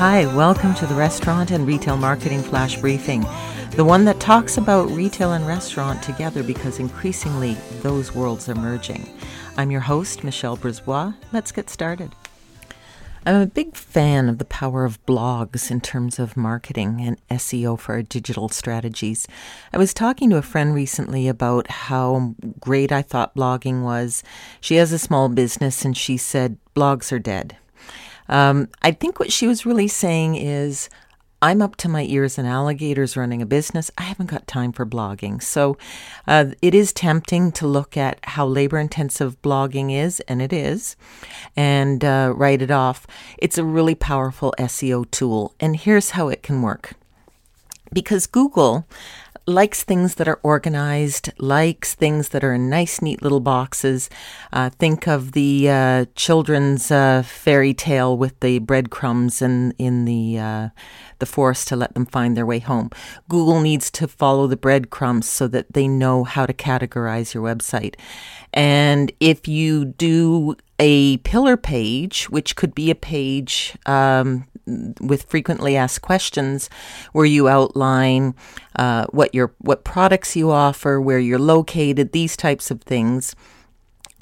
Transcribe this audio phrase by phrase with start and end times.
[0.00, 3.20] Hi, welcome to the Restaurant and Retail Marketing Flash Briefing,
[3.72, 7.52] the one that talks about retail and restaurant together because increasingly
[7.82, 9.06] those worlds are merging.
[9.58, 11.12] I'm your host, Michelle Brisbois.
[11.34, 12.14] Let's get started.
[13.26, 17.78] I'm a big fan of the power of blogs in terms of marketing and SEO
[17.78, 19.28] for our digital strategies.
[19.70, 24.22] I was talking to a friend recently about how great I thought blogging was.
[24.62, 27.58] She has a small business and she said blogs are dead.
[28.30, 30.88] Um, I think what she was really saying is,
[31.42, 33.90] I'm up to my ears in alligators running a business.
[33.96, 35.42] I haven't got time for blogging.
[35.42, 35.78] So
[36.26, 40.96] uh, it is tempting to look at how labor intensive blogging is, and it is,
[41.56, 43.06] and uh, write it off.
[43.38, 45.54] It's a really powerful SEO tool.
[45.58, 46.92] And here's how it can work.
[47.92, 48.86] Because Google
[49.50, 54.08] likes things that are organized, likes things that are in nice, neat little boxes.
[54.52, 60.38] Uh, think of the uh, children's uh, fairy tale with the breadcrumbs in in the
[60.38, 60.68] uh,
[61.18, 62.90] the forest to let them find their way home.
[63.28, 67.96] Google needs to follow the breadcrumbs so that they know how to categorize your website.
[68.52, 74.46] And if you do a pillar page, which could be a page um,
[75.00, 76.70] with frequently asked questions,
[77.12, 78.34] where you outline
[78.76, 83.34] uh, what your what products you offer, where you're located, these types of things.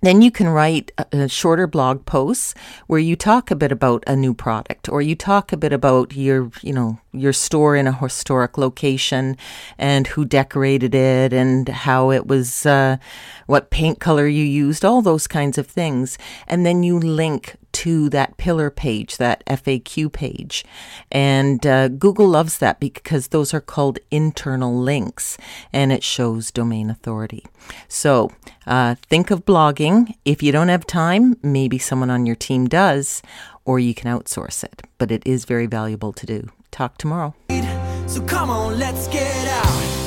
[0.00, 2.54] Then you can write a, a, shorter blog posts
[2.86, 6.14] where you talk a bit about a new product or you talk a bit about
[6.14, 9.36] your, you know, your store in a historic location
[9.76, 12.98] and who decorated it and how it was, uh,
[13.46, 16.16] what paint color you used, all those kinds of things.
[16.46, 20.64] And then you link to that pillar page, that FAQ page.
[21.10, 25.38] And uh, Google loves that because those are called internal links
[25.72, 27.44] and it shows domain authority.
[27.88, 28.32] So
[28.66, 30.14] uh, think of blogging.
[30.24, 33.22] If you don't have time, maybe someone on your team does,
[33.64, 34.82] or you can outsource it.
[34.98, 36.48] But it is very valuable to do.
[36.70, 37.34] Talk tomorrow.
[38.06, 39.97] So come on, let's get out.